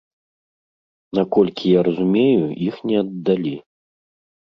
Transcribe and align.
Наколькі 1.19 1.65
я 1.75 1.85
разумею, 1.91 2.43
іх 2.71 2.75
не 2.91 2.95
аддалі. 3.07 3.57